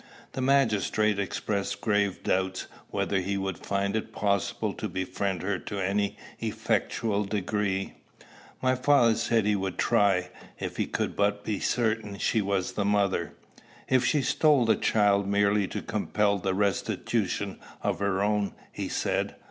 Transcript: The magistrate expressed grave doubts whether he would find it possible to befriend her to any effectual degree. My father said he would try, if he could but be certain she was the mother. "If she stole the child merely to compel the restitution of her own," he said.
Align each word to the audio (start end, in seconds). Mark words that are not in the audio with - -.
The 0.31 0.41
magistrate 0.41 1.19
expressed 1.19 1.79
grave 1.79 2.23
doubts 2.23 2.65
whether 2.89 3.19
he 3.19 3.37
would 3.37 3.59
find 3.59 3.95
it 3.95 4.11
possible 4.11 4.73
to 4.73 4.89
befriend 4.89 5.43
her 5.43 5.59
to 5.59 5.79
any 5.79 6.17
effectual 6.39 7.23
degree. 7.23 7.93
My 8.63 8.73
father 8.73 9.13
said 9.13 9.45
he 9.45 9.55
would 9.55 9.77
try, 9.77 10.29
if 10.59 10.77
he 10.77 10.87
could 10.87 11.15
but 11.15 11.43
be 11.45 11.59
certain 11.59 12.17
she 12.17 12.41
was 12.41 12.71
the 12.71 12.83
mother. 12.83 13.33
"If 13.87 14.03
she 14.03 14.23
stole 14.23 14.65
the 14.65 14.75
child 14.75 15.27
merely 15.27 15.67
to 15.67 15.83
compel 15.83 16.39
the 16.39 16.55
restitution 16.55 17.59
of 17.83 17.99
her 17.99 18.23
own," 18.23 18.53
he 18.71 18.89
said. 18.89 19.35